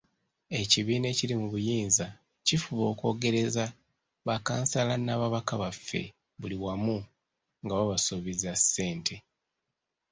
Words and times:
Ekibiina 0.59 1.07
ekiri 1.13 1.33
mu 1.41 1.47
buyinza 1.53 2.07
kifuba 2.45 2.83
okwogereza 2.91 3.65
bakkansala 4.27 4.93
n'ababaka 4.99 5.53
baffe 5.61 6.01
buli 6.39 6.57
wamu 6.63 6.97
nga 7.63 7.73
babasuubiza 7.79 8.51
ssente. 8.61 9.15